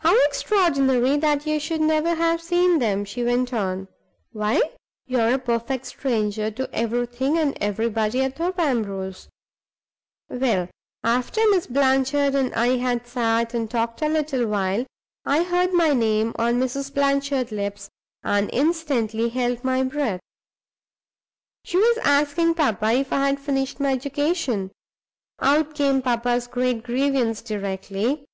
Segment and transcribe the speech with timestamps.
[0.00, 3.86] "How extraordinary that you should never have seen them!" she went on.
[4.32, 4.60] "Why,
[5.06, 9.28] you are a perfect stranger to everything and everybody at Thorpe Ambrose!
[10.28, 10.68] Well,
[11.04, 14.84] after Miss Blanchard and I had sat and talked a little while,
[15.24, 16.92] I heard my name on Mrs.
[16.92, 17.88] Blanchard's lips
[18.24, 20.18] and instantly held my breath.
[21.62, 24.72] She was asking papa if I had finished my education.
[25.38, 28.24] Out came papa's great grievance directly.